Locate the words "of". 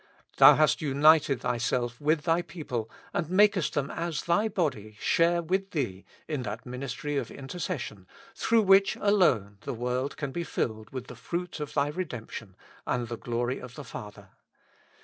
7.17-7.29, 11.59-11.75, 13.59-13.75